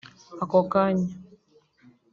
[0.43, 1.09] Ako kanya